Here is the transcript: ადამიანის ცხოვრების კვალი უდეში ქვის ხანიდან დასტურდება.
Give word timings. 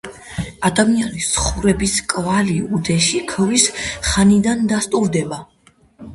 ადამიანის 0.69 1.27
ცხოვრების 1.33 1.93
კვალი 2.13 2.57
უდეში 2.79 3.23
ქვის 3.35 3.67
ხანიდან 4.09 4.67
დასტურდება. 4.75 5.41